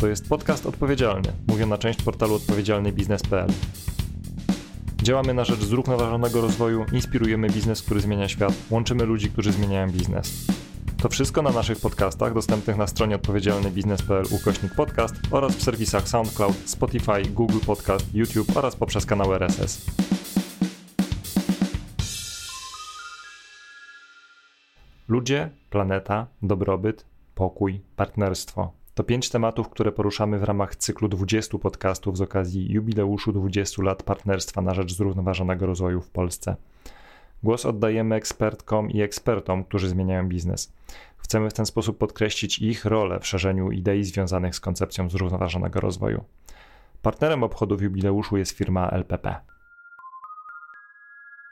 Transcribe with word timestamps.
To 0.00 0.08
jest 0.08 0.28
podcast 0.28 0.66
odpowiedzialny, 0.66 1.32
mówię 1.48 1.66
na 1.66 1.78
część 1.78 2.02
portalu 2.02 2.34
odpowiedzialnybiznes.pl. 2.34 3.48
Działamy 5.02 5.34
na 5.34 5.44
rzecz 5.44 5.60
zrównoważonego 5.60 6.40
rozwoju, 6.40 6.86
inspirujemy 6.92 7.50
biznes, 7.50 7.82
który 7.82 8.00
zmienia 8.00 8.28
świat, 8.28 8.52
łączymy 8.70 9.04
ludzi, 9.04 9.30
którzy 9.30 9.52
zmieniają 9.52 9.90
biznes. 9.90 10.46
To 11.02 11.08
wszystko 11.08 11.42
na 11.42 11.50
naszych 11.50 11.80
podcastach 11.80 12.34
dostępnych 12.34 12.76
na 12.76 12.86
stronie 12.86 13.16
odpowiedzialnybiznes.pl 13.16 14.24
ukośnik 14.30 14.74
podcast 14.74 15.14
oraz 15.30 15.56
w 15.56 15.62
serwisach 15.62 16.08
SoundCloud, 16.08 16.56
Spotify, 16.64 17.22
Google 17.30 17.60
Podcast, 17.66 18.14
YouTube 18.14 18.56
oraz 18.56 18.76
poprzez 18.76 19.06
kanał 19.06 19.34
RSS. 19.34 19.86
Ludzie, 25.08 25.50
planeta, 25.70 26.26
dobrobyt, 26.42 27.06
pokój, 27.34 27.80
partnerstwo. 27.96 28.79
To 28.94 29.04
pięć 29.04 29.30
tematów, 29.30 29.68
które 29.68 29.92
poruszamy 29.92 30.38
w 30.38 30.42
ramach 30.42 30.76
cyklu 30.76 31.08
20 31.08 31.58
podcastów 31.58 32.16
z 32.16 32.20
okazji 32.20 32.72
jubileuszu 32.72 33.32
20 33.32 33.82
lat 33.82 34.02
partnerstwa 34.02 34.62
na 34.62 34.74
rzecz 34.74 34.92
zrównoważonego 34.92 35.66
rozwoju 35.66 36.00
w 36.00 36.10
Polsce. 36.10 36.56
Głos 37.42 37.66
oddajemy 37.66 38.14
ekspertkom 38.14 38.90
i 38.90 39.00
ekspertom, 39.00 39.64
którzy 39.64 39.88
zmieniają 39.88 40.28
biznes. 40.28 40.72
Chcemy 41.16 41.50
w 41.50 41.54
ten 41.54 41.66
sposób 41.66 41.98
podkreślić 41.98 42.58
ich 42.58 42.84
rolę 42.84 43.20
w 43.20 43.26
szerzeniu 43.26 43.70
idei 43.70 44.04
związanych 44.04 44.56
z 44.56 44.60
koncepcją 44.60 45.10
zrównoważonego 45.10 45.80
rozwoju. 45.80 46.24
Partnerem 47.02 47.42
obchodów 47.42 47.82
jubileuszu 47.82 48.36
jest 48.36 48.52
firma 48.52 48.88
LPP. 48.90 49.40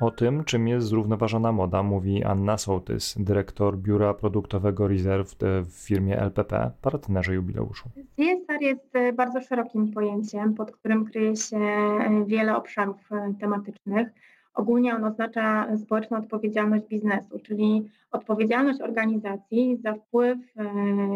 O 0.01 0.11
tym, 0.11 0.45
czym 0.45 0.69
jest 0.69 0.87
zrównoważona 0.87 1.53
moda, 1.53 1.83
mówi 1.83 2.25
Anna 2.25 2.59
Sołtys, 2.59 3.15
dyrektor 3.19 3.79
biura 3.79 4.15
produktowego 4.15 4.89
Reserve 4.89 5.35
w 5.65 5.87
firmie 5.87 6.19
LPP, 6.19 6.71
partnerze 6.83 7.35
jubileuszu. 7.35 7.89
CSR 8.17 8.63
jest 8.63 8.97
e, 8.97 9.13
bardzo 9.13 9.41
szerokim 9.41 9.93
pojęciem, 9.93 10.55
pod 10.55 10.73
którym 10.73 11.05
kryje 11.05 11.37
się 11.37 11.57
e, 11.57 12.25
wiele 12.27 12.57
obszarów 12.57 13.13
e, 13.13 13.35
tematycznych. 13.41 14.09
Ogólnie 14.55 14.95
on 14.95 15.05
oznacza 15.05 15.77
społeczną 15.77 16.19
odpowiedzialność 16.19 16.85
biznesu, 16.87 17.39
czyli 17.39 17.91
odpowiedzialność 18.11 18.81
organizacji 18.81 19.77
za 19.77 19.95
wpływ 19.95 20.39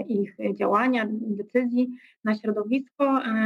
ich 0.08 0.36
działania, 0.54 1.06
decyzji 1.10 1.98
na 2.24 2.34
środowisko, 2.34 3.04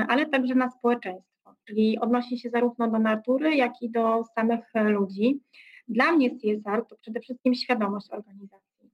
ale 0.09 0.27
także 0.27 0.55
na 0.55 0.71
społeczeństwo 0.71 1.36
czyli 1.67 1.99
odnosi 1.99 2.39
się 2.39 2.51
zarówno 2.51 2.91
do 2.91 2.99
natury, 2.99 3.55
jak 3.55 3.83
i 3.83 3.91
do 3.91 4.25
samych 4.35 4.65
ludzi. 4.75 5.41
Dla 5.89 6.13
mnie 6.13 6.31
CSR 6.31 6.85
to 6.89 6.97
przede 6.97 7.21
wszystkim 7.21 7.55
świadomość 7.55 8.11
organizacji, 8.11 8.91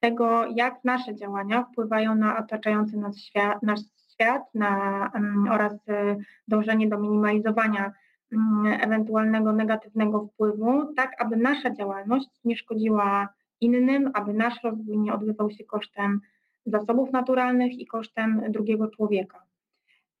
tego 0.00 0.46
jak 0.54 0.84
nasze 0.84 1.14
działania 1.14 1.64
wpływają 1.64 2.14
na 2.14 2.38
otaczający 2.38 2.96
nas 2.96 3.18
świat, 3.18 3.62
nasz 3.62 3.80
świat 4.12 4.42
na, 4.54 5.10
um, 5.14 5.48
oraz 5.50 5.72
e, 5.88 6.16
dążenie 6.48 6.88
do 6.88 6.98
minimalizowania 6.98 7.92
um, 8.32 8.66
ewentualnego 8.66 9.52
negatywnego 9.52 10.26
wpływu, 10.26 10.94
tak 10.94 11.22
aby 11.22 11.36
nasza 11.36 11.70
działalność 11.70 12.28
nie 12.44 12.56
szkodziła 12.56 13.28
innym, 13.60 14.10
aby 14.14 14.34
nasz 14.34 14.62
rozwój 14.64 14.98
nie 14.98 15.14
odbywał 15.14 15.50
się 15.50 15.64
kosztem 15.64 16.20
zasobów 16.66 17.12
naturalnych 17.12 17.78
i 17.78 17.86
kosztem 17.86 18.42
drugiego 18.48 18.88
człowieka. 18.88 19.42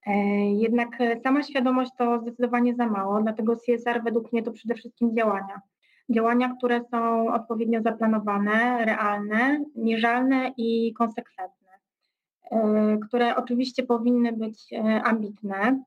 E, 0.06 0.14
jednak 0.54 0.88
sama 1.22 1.42
świadomość 1.42 1.90
to 1.98 2.20
zdecydowanie 2.20 2.74
za 2.74 2.86
mało, 2.86 3.22
dlatego 3.22 3.56
CSR 3.56 4.02
według 4.04 4.32
mnie 4.32 4.42
to 4.42 4.52
przede 4.52 4.74
wszystkim 4.74 5.16
działania. 5.16 5.60
Działania, 6.10 6.54
które 6.58 6.80
są 6.90 7.28
odpowiednio 7.34 7.82
zaplanowane, 7.82 8.84
realne, 8.84 9.64
mierzalne 9.76 10.52
i 10.56 10.94
konsekwentne, 10.94 11.70
e, 12.50 12.98
które 13.08 13.36
oczywiście 13.36 13.82
powinny 13.82 14.32
być 14.32 14.72
e, 14.72 15.02
ambitne, 15.02 15.84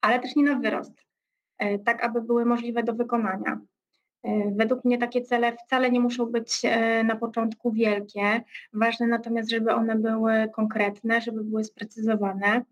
ale 0.00 0.20
też 0.20 0.36
nie 0.36 0.44
na 0.44 0.58
wyrost, 0.58 0.92
tak 1.84 2.04
aby 2.04 2.22
były 2.22 2.44
możliwe 2.44 2.82
do 2.82 2.94
wykonania. 2.94 3.60
E, 4.24 4.50
według 4.56 4.84
mnie 4.84 4.98
takie 4.98 5.22
cele 5.22 5.56
wcale 5.56 5.90
nie 5.90 6.00
muszą 6.00 6.26
być 6.26 6.60
e, 6.64 7.04
na 7.04 7.16
początku 7.16 7.72
wielkie. 7.72 8.40
Ważne 8.72 9.06
natomiast, 9.06 9.50
żeby 9.50 9.72
one 9.72 9.96
były 9.96 10.48
konkretne, 10.54 11.20
żeby 11.20 11.44
były 11.44 11.64
sprecyzowane. 11.64 12.64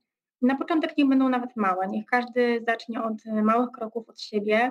Na 0.43 0.57
początek 0.57 0.99
niech 0.99 1.09
będą 1.09 1.29
nawet 1.29 1.57
małe. 1.57 1.89
Niech 1.89 2.07
każdy 2.07 2.65
zacznie 2.67 3.03
od 3.03 3.25
małych 3.27 3.71
kroków 3.71 4.09
od 4.09 4.21
siebie, 4.21 4.71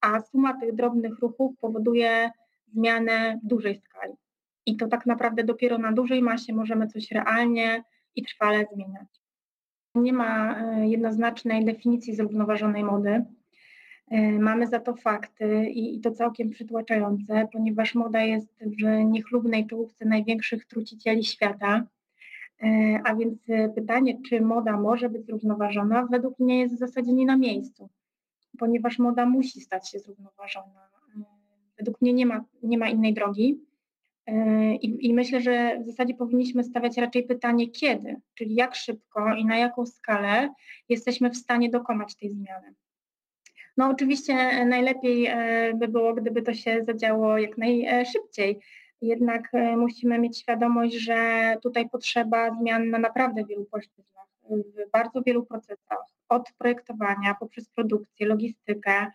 a 0.00 0.20
suma 0.20 0.60
tych 0.60 0.74
drobnych 0.74 1.18
ruchów 1.18 1.56
powoduje 1.60 2.30
zmianę 2.66 3.40
w 3.44 3.46
dużej 3.46 3.76
skali. 3.76 4.12
I 4.66 4.76
to 4.76 4.88
tak 4.88 5.06
naprawdę 5.06 5.44
dopiero 5.44 5.78
na 5.78 5.92
dużej 5.92 6.22
masie 6.22 6.52
możemy 6.54 6.86
coś 6.86 7.10
realnie 7.10 7.84
i 8.16 8.22
trwale 8.22 8.66
zmieniać. 8.74 9.08
Nie 9.94 10.12
ma 10.12 10.60
e, 10.60 10.88
jednoznacznej 10.88 11.64
definicji 11.64 12.14
zrównoważonej 12.14 12.84
mody. 12.84 13.24
E, 14.10 14.38
mamy 14.38 14.66
za 14.66 14.80
to 14.80 14.94
fakty 14.96 15.66
i, 15.66 16.00
to 16.00 16.10
całkiem 16.10 16.50
przytłaczające, 16.50 17.48
ponieważ 17.52 17.94
moda 17.94 18.22
jest 18.22 18.48
w 18.60 19.04
niechlubnej 19.04 19.66
czołówce 19.66 20.04
największych 20.04 20.66
trucicieli 20.66 21.24
świata. 21.24 21.86
E, 22.62 23.00
a 23.04 23.14
więc 23.14 23.38
pytanie, 23.74 24.18
czy 24.28 24.40
moda 24.40 24.76
może 24.76 25.08
być 25.08 25.26
zrównoważona, 25.26 26.06
według 26.10 26.38
mnie 26.38 26.60
jest 26.60 26.74
w 26.74 26.78
zasadzie 26.78 27.12
nie 27.12 27.26
na 27.26 27.36
miejscu, 27.36 27.88
ponieważ 28.58 28.98
moda 28.98 29.26
musi 29.26 29.60
stać 29.60 29.90
się 29.90 29.98
zrównoważona. 29.98 30.90
E, 31.16 31.22
według 31.78 32.00
mnie 32.00 32.12
nie 32.12 32.26
ma, 32.26 32.44
nie 32.62 32.78
ma 32.78 32.88
innej 32.88 33.14
drogi. 33.14 33.60
I, 34.80 35.06
I, 35.06 35.14
myślę, 35.14 35.40
że 35.40 35.78
w 35.82 35.86
zasadzie 35.86 36.14
powinniśmy 36.14 36.64
stawiać 36.64 36.96
raczej 36.96 37.26
pytanie 37.26 37.70
kiedy, 37.70 38.16
czyli 38.34 38.54
jak 38.54 38.74
szybko 38.74 39.34
i 39.34 39.44
na 39.44 39.58
jaką 39.58 39.86
skalę 39.86 40.54
jesteśmy 40.88 41.30
w 41.30 41.36
stanie 41.36 41.70
dokonać 41.70 42.16
tej 42.16 42.30
zmiany. 42.30 42.74
No 43.76 43.88
oczywiście 43.88 44.64
najlepiej 44.64 45.26
e, 45.26 45.74
by 45.74 45.88
było, 45.88 46.14
gdyby 46.14 46.42
to 46.42 46.54
się 46.54 46.84
zadziało 46.84 47.38
jak 47.38 47.58
najszybciej. 47.58 48.58
Jednak 49.02 49.54
e, 49.54 49.76
musimy 49.76 50.18
mieć 50.18 50.38
świadomość, 50.38 50.94
że 50.94 51.56
tutaj 51.62 51.88
potrzeba 51.88 52.50
zmian 52.50 52.90
na 52.90 52.98
naprawdę 52.98 53.44
wielu 53.44 53.64
płaszczyznach, 53.64 54.26
w 54.50 54.90
bardzo 54.92 55.22
wielu 55.22 55.46
procesach, 55.46 55.98
od 56.28 56.52
projektowania 56.58 57.34
poprzez 57.40 57.68
produkcję, 57.68 58.26
logistykę, 58.26 59.06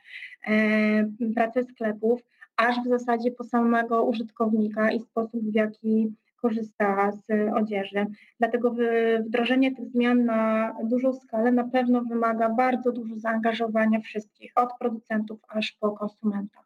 e, 0.48 1.32
pracę 1.36 1.64
sklepów, 1.64 2.22
aż 2.58 2.76
w 2.80 2.90
zasadzie 2.90 3.32
po 3.32 3.44
samego 3.44 4.04
użytkownika 4.04 4.92
i 4.92 5.00
sposób, 5.00 5.52
w 5.52 5.56
jaki 5.56 6.14
korzysta 6.42 7.12
z 7.12 7.54
odzieży. 7.56 8.06
Dlatego 8.40 8.76
wdrożenie 9.26 9.76
tych 9.76 9.90
zmian 9.90 10.26
na 10.26 10.74
dużą 10.84 11.14
skalę 11.14 11.52
na 11.52 11.64
pewno 11.64 12.02
wymaga 12.02 12.50
bardzo 12.50 12.92
dużo 12.92 13.16
zaangażowania 13.16 14.00
wszystkich, 14.00 14.52
od 14.56 14.70
producentów 14.80 15.40
aż 15.48 15.72
po 15.72 15.92
konsumentów. 15.92 16.62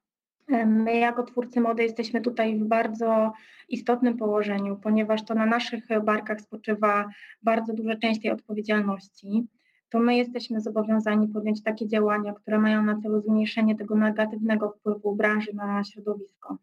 My 0.65 0.97
jako 0.97 1.23
twórcy 1.23 1.61
mody 1.61 1.83
jesteśmy 1.83 2.21
tutaj 2.21 2.59
w 2.59 2.63
bardzo 2.63 3.33
istotnym 3.69 4.17
położeniu, 4.17 4.79
ponieważ 4.83 5.25
to 5.25 5.35
na 5.35 5.45
naszych 5.45 5.83
barkach 6.03 6.41
spoczywa 6.41 7.09
bardzo 7.43 7.73
duża 7.73 7.95
część 7.95 8.21
tej 8.21 8.31
odpowiedzialności. 8.31 9.47
To 9.89 9.99
my 9.99 10.15
jesteśmy 10.17 10.61
zobowiązani 10.61 11.27
podjąć 11.27 11.63
takie 11.63 11.87
działania, 11.87 12.33
które 12.33 12.59
mają 12.59 12.83
na 12.83 13.01
celu 13.01 13.21
zmniejszenie 13.21 13.75
tego 13.75 13.95
negatywnego 13.95 14.69
wpływu 14.69 15.15
branży 15.15 15.51
na 15.53 15.83
środowisko. 15.83 16.57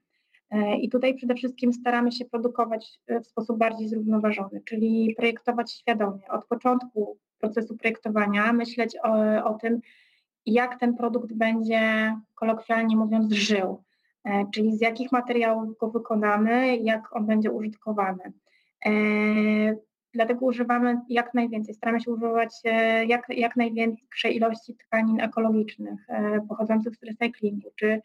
E, 0.52 0.76
I 0.76 0.88
tutaj 0.88 1.14
przede 1.14 1.34
wszystkim 1.34 1.72
staramy 1.72 2.12
się 2.12 2.24
produkować 2.24 3.00
e, 3.06 3.20
w 3.20 3.26
sposób 3.26 3.58
bardziej 3.58 3.88
zrównoważony, 3.88 4.62
czyli 4.64 5.14
projektować 5.16 5.72
świadomie. 5.72 6.28
Od 6.28 6.46
początku 6.46 7.18
procesu 7.38 7.76
projektowania 7.76 8.52
myśleć 8.52 8.96
o, 9.02 9.44
o 9.44 9.54
tym, 9.54 9.80
jak 10.46 10.80
ten 10.80 10.96
produkt 10.96 11.32
będzie, 11.32 12.14
kolokwialnie 12.34 12.96
mówiąc, 12.96 13.32
żył, 13.32 13.82
e, 14.24 14.46
czyli 14.54 14.76
z 14.76 14.80
jakich 14.80 15.12
materiałów 15.12 15.78
go 15.78 15.90
wykonamy, 15.90 16.76
jak 16.76 17.16
on 17.16 17.26
będzie 17.26 17.50
użytkowany. 17.50 18.32
Dlatego 20.14 20.46
używamy 20.46 21.00
jak 21.08 21.34
najwięcej, 21.34 21.74
staramy 21.74 22.00
się 22.00 22.10
używać 22.10 22.54
jak, 23.06 23.26
jak 23.28 23.56
największej 23.56 24.36
ilości 24.36 24.74
tkanin 24.74 25.20
ekologicznych 25.20 26.06
pochodzących 26.48 26.96
z 26.96 27.02
recyklingu, 27.02 27.70
czy 27.76 28.00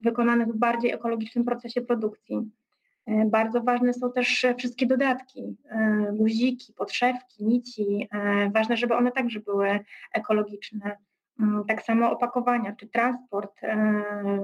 wykonanych 0.00 0.48
w 0.48 0.56
bardziej 0.56 0.92
ekologicznym 0.92 1.44
procesie 1.44 1.80
produkcji. 1.80 2.50
E, 3.06 3.24
bardzo 3.24 3.62
ważne 3.62 3.94
są 3.94 4.12
też 4.12 4.46
wszystkie 4.58 4.86
dodatki, 4.86 5.56
e, 5.70 6.06
guziki, 6.12 6.72
podszewki, 6.72 7.44
nici. 7.44 8.08
E, 8.12 8.50
ważne, 8.50 8.76
żeby 8.76 8.94
one 8.94 9.12
także 9.12 9.40
były 9.40 9.80
ekologiczne. 10.12 10.96
Mm, 11.40 11.64
tak 11.64 11.82
samo 11.82 12.10
opakowania, 12.10 12.72
czy 12.76 12.86
transport, 12.86 13.60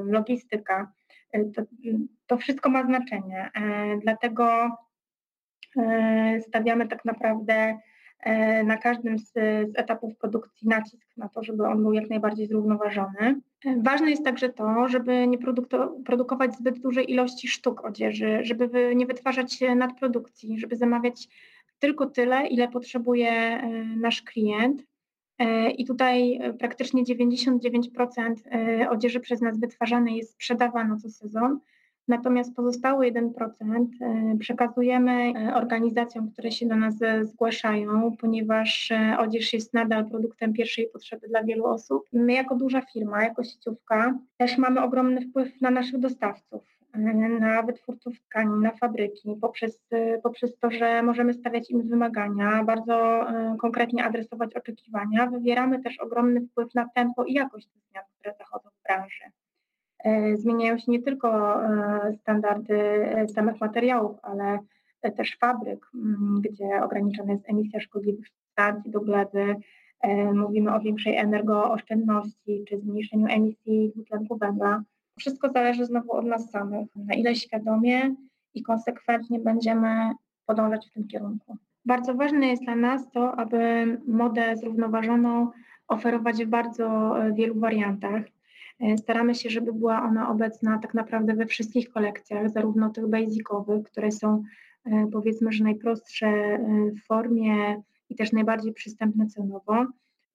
logistyka. 0.04 0.92
To, 1.54 1.62
to 2.26 2.36
wszystko 2.36 2.70
ma 2.70 2.84
znaczenie. 2.84 3.50
Dlatego 4.02 4.70
stawiamy 6.48 6.88
tak 6.88 7.04
naprawdę 7.04 7.78
na 8.64 8.76
każdym 8.76 9.18
z, 9.18 9.32
z, 9.32 9.78
etapów 9.78 10.16
produkcji 10.16 10.68
nacisk 10.68 11.16
na 11.16 11.28
to, 11.28 11.42
żeby 11.42 11.66
on 11.66 11.82
był 11.82 11.92
jak 11.92 12.10
najbardziej 12.10 12.46
zrównoważony. 12.46 13.40
Ważne 13.76 14.10
jest 14.10 14.24
także 14.24 14.48
to, 14.48 14.88
żeby 14.88 15.26
nie 15.26 15.38
produkować 16.04 16.56
zbyt 16.56 16.78
dużej 16.78 17.10
ilości 17.12 17.48
sztuk 17.48 17.84
odzieży, 17.84 18.38
żeby 18.42 18.92
nie 18.96 19.06
wytwarzać 19.06 19.60
nadprodukcji, 19.76 20.60
żeby 20.60 20.76
zamawiać 20.76 21.28
tylko 21.78 22.06
tyle, 22.06 22.46
ile 22.46 22.68
potrzebuje 22.68 23.62
nasz 23.96 24.22
klient. 24.22 24.84
I 25.78 25.84
tutaj 25.84 26.40
praktycznie 26.58 27.04
99% 27.04 28.34
odzieży 28.90 29.20
przez 29.20 29.40
nas 29.40 29.60
wytwarzanej 29.60 30.16
jest 30.16 30.32
sprzedawana 30.32 30.96
co 30.96 31.10
sezon. 31.10 31.60
Natomiast 32.08 32.56
pozostały 32.56 33.12
1% 33.12 33.86
e, 34.00 34.36
przekazujemy 34.38 35.12
e, 35.12 35.54
organizacjom, 35.54 36.30
które 36.30 36.52
się 36.52 36.66
do 36.66 36.76
nas 36.76 36.94
zgłaszają, 37.22 38.16
ponieważ 38.20 38.90
e, 38.90 39.16
odzież 39.18 39.52
jest 39.52 39.74
nadal 39.74 40.10
produktem 40.10 40.52
pierwszej 40.52 40.88
potrzeby 40.88 41.28
dla 41.28 41.42
wielu 41.42 41.64
osób. 41.64 42.08
My 42.12 42.32
jako 42.32 42.54
duża 42.54 42.80
firma, 42.80 43.22
jako 43.22 43.44
sieciówka 43.44 44.18
też 44.36 44.58
mamy 44.58 44.82
ogromny 44.82 45.20
wpływ 45.20 45.60
na 45.60 45.70
naszych 45.70 45.98
dostawców, 46.00 46.62
na 47.40 47.62
wytwórców 47.62 48.20
tkanin, 48.20 48.60
na 48.60 48.70
fabryki, 48.70 49.36
poprzez, 49.40 49.80
poprzez 50.22 50.58
to, 50.58 50.70
że 50.70 51.02
możemy 51.02 51.34
stawiać 51.34 51.70
im 51.70 51.88
wymagania, 51.88 52.64
bardzo 52.64 53.26
konkretnie 53.60 54.04
adresować 54.04 54.54
oczekiwania. 54.54 55.26
Wywieramy 55.26 55.82
też 55.82 55.98
ogromny 55.98 56.40
wpływ 56.40 56.74
na 56.74 56.88
tempo 56.94 57.24
i 57.24 57.32
jakość 57.32 57.68
zmian, 57.90 58.04
które 58.18 58.34
zachodzą 58.38 58.68
w 58.70 58.82
branży. 58.88 59.24
E, 60.04 60.36
zmieniają 60.36 60.78
się 60.78 60.92
nie 60.92 61.02
tylko 61.02 61.62
e, 61.64 62.16
standardy 62.20 62.74
e, 62.76 63.28
samych 63.28 63.60
materiałów, 63.60 64.16
ale 64.22 64.58
też 65.16 65.36
fabryk, 65.40 65.90
gdzie 66.40 66.82
ograniczona 66.82 67.32
jest 67.32 67.50
emisja 67.50 67.80
szkodliwych 67.80 68.28
substancji 68.28 68.90
do 68.90 69.00
gleby. 69.00 69.56
Mówimy 70.34 70.74
o 70.74 70.80
większej 70.80 71.16
energooszczędności 71.16 72.64
czy 72.68 72.78
zmniejszeniu 72.78 73.26
emisji 73.26 73.92
dwutlenku 73.94 74.36
węgla. 74.36 74.82
Wszystko 75.18 75.50
zależy 75.50 75.84
znowu 75.84 76.12
od 76.12 76.24
nas 76.24 76.50
samych, 76.50 76.88
na 76.96 77.14
ile 77.14 77.34
świadomie 77.34 78.14
i 78.54 78.62
konsekwentnie 78.62 79.38
będziemy 79.38 80.12
podążać 80.46 80.86
w 80.88 80.92
tym 80.92 81.08
kierunku. 81.08 81.56
Bardzo 81.84 82.14
ważne 82.14 82.46
jest 82.46 82.62
dla 82.62 82.76
nas 82.76 83.10
to, 83.10 83.36
aby 83.36 83.86
modę 84.06 84.56
zrównoważoną 84.56 85.50
oferować 85.88 86.44
w 86.44 86.48
bardzo 86.48 87.14
wielu 87.34 87.60
wariantach. 87.60 88.22
E, 88.80 88.98
staramy 88.98 89.34
się, 89.34 89.50
żeby 89.50 89.72
była 89.72 90.02
ona 90.02 90.30
obecna 90.30 90.78
tak 90.78 90.94
naprawdę 90.94 91.34
we 91.34 91.46
wszystkich 91.46 91.90
kolekcjach, 91.90 92.50
zarówno 92.50 92.90
tych 92.90 93.06
basicowych, 93.06 93.82
które 93.84 94.12
są 94.12 94.42
e, 94.84 95.08
powiedzmy, 95.12 95.52
że 95.52 95.64
najprostsze 95.64 96.26
e, 96.26 96.60
w 96.90 97.06
formie 97.06 97.82
i 98.08 98.16
też 98.16 98.32
najbardziej 98.32 98.72
przystępne 98.72 99.26
cenowo, 99.26 99.86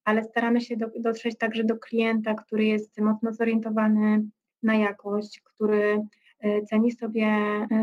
ale 0.04 0.24
staramy 0.24 0.60
się 0.60 0.76
do, 0.76 0.86
dotrzeć 0.96 1.38
także 1.38 1.64
do 1.64 1.76
klienta, 1.76 2.34
który 2.34 2.64
jest 2.64 3.00
mocno 3.00 3.32
zorientowany 3.32 4.24
na 4.62 4.74
jakość, 4.74 5.40
który 5.40 6.02
ceni 6.68 6.92
sobie 6.92 7.36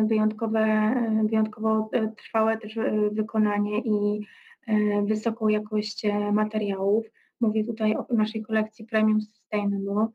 wyjątkowe, 0.05 0.93
wyjątkowo 1.29 1.89
trwałe 2.17 2.57
też 2.57 2.79
wykonanie 3.11 3.79
i 3.79 4.25
wysoką 5.07 5.47
jakość 5.47 6.07
materiałów. 6.33 7.05
Mówię 7.41 7.63
tutaj 7.63 7.95
o 7.95 8.05
naszej 8.13 8.41
kolekcji 8.41 8.85
Premium 8.85 9.21
Sustainable, 9.21 10.07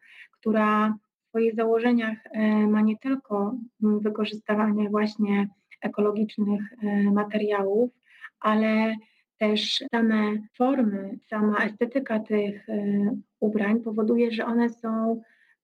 która 0.44 0.94
w 1.24 1.28
swoich 1.28 1.54
założeniach 1.54 2.18
e, 2.32 2.66
ma 2.66 2.80
nie 2.80 2.98
tylko 2.98 3.54
wykorzystywanie 3.80 4.88
właśnie 4.90 5.48
ekologicznych 5.82 6.60
e, 6.82 7.02
materiałów, 7.02 7.90
ale 8.40 8.94
też 9.38 9.84
same 9.94 10.36
formy, 10.56 11.18
sama 11.28 11.64
estetyka 11.64 12.20
tych 12.20 12.68
e, 12.68 12.74
ubrań 13.40 13.80
powoduje, 13.80 14.32
że 14.32 14.44
one 14.46 14.68
są 14.68 15.22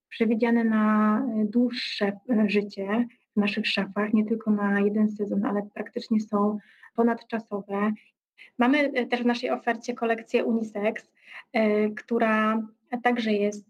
przewidziane 0.08 0.64
na 0.64 1.26
dłuższe 1.44 2.12
życie 2.46 3.06
w 3.36 3.40
naszych 3.40 3.66
szafach, 3.66 4.12
nie 4.12 4.24
tylko 4.24 4.50
na 4.50 4.80
jeden 4.80 5.08
sezon, 5.10 5.44
ale 5.44 5.62
praktycznie 5.74 6.20
są 6.20 6.58
ponadczasowe. 6.94 7.92
Mamy 8.58 9.06
też 9.06 9.22
w 9.22 9.26
naszej 9.26 9.50
ofercie 9.50 9.94
kolekcję 9.94 10.44
unisex, 10.44 11.12
która 11.96 12.62
także 13.02 13.32
jest 13.32 13.66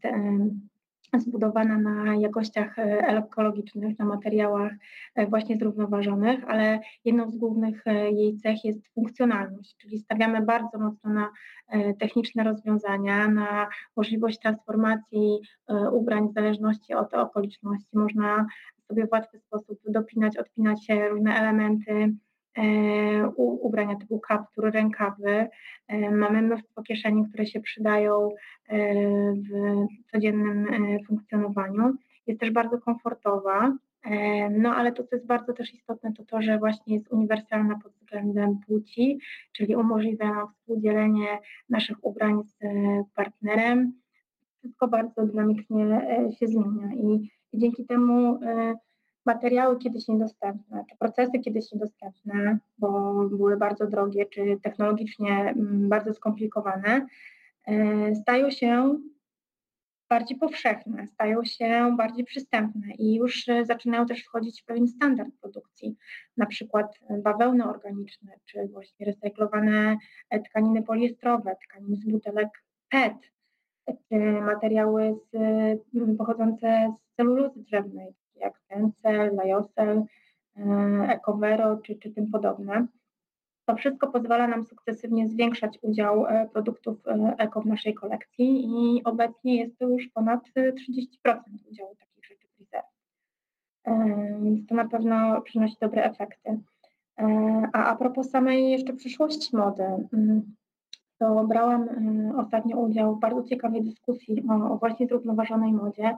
zbudowana 1.18 1.78
na 1.78 2.16
jakościach 2.16 2.78
e, 2.78 2.82
ekologicznych, 3.08 3.98
na 3.98 4.04
materiałach 4.04 4.72
e, 5.14 5.26
właśnie 5.26 5.56
zrównoważonych, 5.56 6.44
ale 6.48 6.80
jedną 7.04 7.30
z 7.30 7.36
głównych 7.36 7.86
e, 7.86 8.10
jej 8.10 8.36
cech 8.36 8.64
jest 8.64 8.88
funkcjonalność, 8.94 9.76
czyli 9.76 9.98
stawiamy 9.98 10.42
bardzo 10.42 10.78
mocno 10.78 11.12
na 11.12 11.30
techniczne 11.98 12.44
rozwiązania, 12.44 13.28
na 13.28 13.68
możliwość 13.96 14.38
transformacji 14.38 15.38
ubrań 15.92 16.28
w 16.28 16.32
zależności 16.32 16.94
od 16.94 17.14
okoliczności. 17.14 17.88
Można 17.98 18.46
sobie 18.88 19.06
w 19.06 19.12
łatwy 19.12 19.38
sposób 19.38 19.78
dopinać, 19.88 20.36
odpinać 20.36 20.86
różne 21.10 21.34
elementy 21.34 22.14
ubrania 23.36 23.96
typu 23.96 24.20
kaptur, 24.20 24.70
rękawy. 24.70 25.48
E, 25.88 26.10
mamy 26.10 26.42
mnóstwo 26.42 26.82
kieszeni, 26.82 27.28
które 27.28 27.46
się 27.46 27.60
przydają 27.60 28.28
e, 28.68 28.94
w 29.34 30.10
codziennym 30.12 30.66
funkcjonowaniu. 31.06 31.94
Jest 32.26 32.40
też 32.40 32.50
bardzo 32.50 32.78
komfortowa, 32.78 33.76
no 34.50 34.74
ale 34.74 34.92
to, 34.92 35.04
co 35.04 35.16
jest 35.16 35.26
bardzo 35.26 35.52
też 35.52 35.74
istotne, 35.74 36.12
to 36.12 36.24
to, 36.24 36.42
że 36.42 36.58
właśnie 36.58 36.94
jest 36.94 37.12
uniwersalna 37.12 37.78
pod 37.82 37.92
względem 37.92 38.58
płci, 38.66 39.18
czyli 39.52 39.76
umożliwia 39.76 40.34
nam 40.34 40.48
współdzielenie 40.48 41.38
naszych 41.68 42.04
ubrań 42.04 42.42
z 42.44 42.58
partnerem. 43.14 43.92
Wszystko 44.58 44.88
bardzo 44.88 45.26
dynamicznie 45.26 46.00
się 46.38 46.46
zmienia 46.46 46.94
i 46.94 47.30
dzięki 47.54 47.84
temu 47.86 48.40
materiały 49.26 49.78
kiedyś 49.78 50.08
niedostępne, 50.08 50.84
czy 50.90 50.96
procesy 50.96 51.38
kiedyś 51.38 51.72
niedostępne, 51.72 52.58
bo 52.78 53.12
były 53.28 53.56
bardzo 53.56 53.86
drogie, 53.86 54.26
czy 54.26 54.58
technologicznie 54.62 55.38
mm, 55.38 55.88
bardzo 55.88 56.14
skomplikowane, 56.14 57.06
e, 57.66 58.14
stają 58.14 58.50
się 58.50 58.98
bardziej 60.10 60.38
powszechne, 60.38 61.06
stają 61.06 61.44
się 61.44 61.94
bardziej 61.96 62.24
przystępne 62.24 62.86
i 62.98 63.14
już 63.14 63.48
e, 63.48 63.64
zaczynają 63.64 64.06
też 64.06 64.24
wchodzić 64.24 64.62
w 64.62 64.64
pewien 64.64 64.88
standard 64.88 65.30
produkcji, 65.40 65.96
na 66.36 66.46
przykład 66.46 67.00
bawełny 67.22 67.64
organiczne, 67.68 68.32
czy 68.44 68.68
właśnie 68.68 69.06
recyklowane 69.06 69.96
e, 70.30 70.40
tkaniny 70.40 70.82
poliestrowe, 70.82 71.56
tkaniny 71.68 71.96
z 71.96 72.04
butelek 72.04 72.48
PET, 72.88 73.14
czy 73.86 74.18
materiały 74.20 75.14
z, 75.32 75.38
pochodzące 76.18 76.94
z 77.12 77.16
celulozy 77.16 77.62
drzewnej, 77.62 78.14
jak 78.40 78.60
Tencel, 78.68 79.36
Lyocell, 79.36 80.02
e, 80.56 80.62
Ecovero 81.08 81.76
czy, 81.76 81.94
czy 81.94 82.10
tym 82.10 82.30
podobne. 82.30 82.86
To 83.66 83.76
wszystko 83.76 84.06
pozwala 84.06 84.48
nam 84.48 84.64
sukcesywnie 84.64 85.28
zwiększać 85.28 85.78
udział 85.82 86.26
e, 86.26 86.48
produktów 86.48 87.06
e, 87.06 87.34
eko 87.38 87.60
w 87.60 87.66
naszej 87.66 87.94
kolekcji 87.94 88.64
i 88.64 89.04
obecnie 89.04 89.56
jest 89.56 89.78
to 89.78 89.88
już 89.88 90.08
ponad 90.08 90.40
30% 90.56 91.40
udziału 91.70 91.96
takich 91.96 92.24
rzeczy 92.24 92.48
w. 92.48 92.82
Więc 94.42 94.66
to 94.66 94.74
na 94.74 94.88
pewno 94.88 95.40
przynosi 95.40 95.76
dobre 95.80 96.04
efekty. 96.04 96.58
A 97.72 97.84
a 97.84 97.96
propos 97.96 98.30
samej 98.30 98.70
jeszcze 98.70 98.92
przyszłości 98.92 99.56
mody, 99.56 99.84
mm, 100.12 100.56
to 101.18 101.44
brałam 101.44 101.88
ostatnio 102.38 102.76
udział 102.76 103.16
w 103.16 103.20
bardzo 103.20 103.42
ciekawej 103.42 103.82
dyskusji 103.82 104.42
o, 104.50 104.72
o 104.72 104.78
właśnie 104.78 105.06
zrównoważonej 105.06 105.72
modzie 105.72 106.16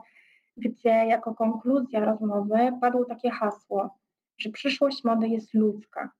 gdzie 0.57 0.89
jako 0.89 1.35
konkluzja 1.35 2.05
rozmowy 2.05 2.57
padło 2.81 3.05
takie 3.05 3.29
hasło, 3.29 3.89
że 4.37 4.49
przyszłość 4.49 5.03
mody 5.03 5.27
jest 5.27 5.53
ludzka. 5.53 6.11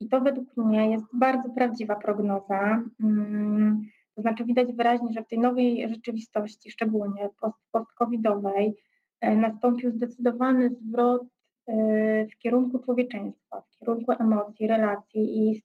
I 0.00 0.08
to 0.08 0.20
według 0.20 0.56
mnie 0.56 0.90
jest 0.90 1.04
bardzo 1.12 1.50
prawdziwa 1.50 1.96
prognoza. 1.96 2.82
Mm, 3.00 3.82
to 4.14 4.22
znaczy 4.22 4.44
widać 4.44 4.72
wyraźnie, 4.72 5.12
że 5.12 5.22
w 5.22 5.28
tej 5.28 5.38
nowej 5.38 5.88
rzeczywistości, 5.88 6.70
szczególnie 6.70 7.28
post-covidowej, 7.72 8.74
e, 9.20 9.36
nastąpił 9.36 9.90
zdecydowany 9.90 10.70
zwrot 10.70 11.22
e, 11.66 12.26
w 12.26 12.38
kierunku 12.38 12.78
człowieczeństwa, 12.78 13.60
w 13.60 13.78
kierunku 13.78 14.12
emocji, 14.12 14.66
relacji 14.66 15.38
i 15.38 15.62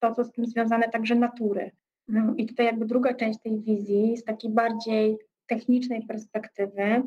to, 0.00 0.14
co 0.14 0.24
z 0.24 0.32
tym 0.32 0.46
związane, 0.46 0.88
także 0.88 1.14
natury. 1.14 1.70
Mm, 2.08 2.36
I 2.36 2.46
tutaj 2.46 2.66
jakby 2.66 2.86
druga 2.86 3.14
część 3.14 3.40
tej 3.42 3.60
wizji 3.60 4.16
z 4.16 4.24
takiej 4.24 4.50
bardziej 4.50 5.18
technicznej 5.46 6.06
perspektywy 6.06 7.02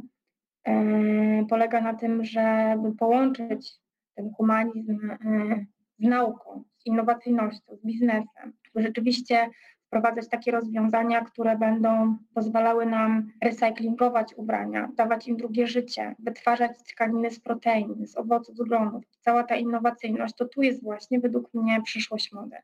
polega 1.50 1.82
na 1.82 1.94
tym, 1.94 2.26
żeby 2.26 2.96
połączyć 3.00 3.84
ten 4.16 4.34
humanizm 4.34 5.12
e, 5.12 5.66
z 6.00 6.08
nauką, 6.08 6.64
z 6.78 6.86
innowacyjnością, 6.86 7.76
z 7.76 7.86
biznesem, 7.86 8.54
żeby 8.64 8.88
rzeczywiście 8.88 9.50
wprowadzać 9.88 10.30
takie 10.30 10.52
rozwiązania, 10.52 11.22
które 11.22 11.58
będą 11.58 12.18
pozwalały 12.34 12.86
nam 12.86 13.32
recyklingować 13.44 14.34
ubrania, 14.36 14.90
dawać 14.96 15.28
im 15.28 15.38
drugie 15.38 15.68
życie, 15.68 16.16
wytwarzać 16.20 16.72
tkaniny 16.84 17.32
z 17.32 17.40
protein, 17.40 18.08
z 18.08 18.18
owoców, 18.18 18.58
z 18.58 18.62
glonów. 18.62 19.04
Cała 19.20 19.44
ta 19.44 19.56
innowacyjność, 19.56 20.36
to 20.36 20.46
tu 20.46 20.62
jest 20.62 20.84
właśnie 20.84 21.20
według 21.20 21.54
mnie 21.54 21.82
przyszłość 21.82 22.32
mody. 22.32 22.56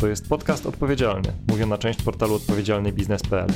To 0.00 0.08
jest 0.08 0.28
podcast 0.28 0.66
odpowiedzialny, 0.66 1.32
mówiona 1.48 1.78
część 1.78 2.02
portalu 2.02 2.34
odpowiedzialnybiznes.pl. 2.34 3.48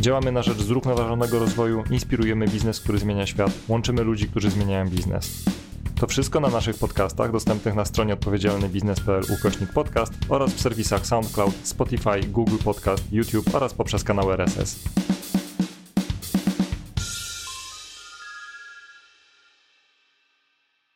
Działamy 0.00 0.32
na 0.32 0.42
rzecz 0.42 0.58
zrównoważonego 0.58 1.38
rozwoju, 1.38 1.84
inspirujemy 1.90 2.48
biznes, 2.48 2.80
który 2.80 2.98
zmienia 2.98 3.26
świat, 3.26 3.52
łączymy 3.68 4.02
ludzi, 4.02 4.28
którzy 4.28 4.50
zmieniają 4.50 4.88
biznes. 4.88 5.44
To 6.00 6.06
wszystko 6.06 6.40
na 6.40 6.48
naszych 6.48 6.78
podcastach 6.78 7.32
dostępnych 7.32 7.74
na 7.74 7.84
stronie 7.84 8.14
odpowiedzialnybiznes.pl 8.14 9.22
ukośnik 9.38 9.72
podcast 9.72 10.12
oraz 10.28 10.54
w 10.54 10.60
serwisach 10.60 11.06
SoundCloud, 11.06 11.54
Spotify, 11.62 12.20
Google 12.28 12.58
Podcast, 12.64 13.12
YouTube 13.12 13.54
oraz 13.54 13.74
poprzez 13.74 14.04
kanał 14.04 14.32
RSS. 14.32 14.84